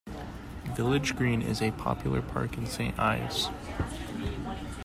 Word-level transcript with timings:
Village 0.75 1.15
Green 1.15 1.43
is 1.43 1.61
a 1.61 1.69
popular 1.73 2.23
park 2.23 2.57
in 2.57 2.65
Saint 2.65 2.97
Ives. 2.97 3.49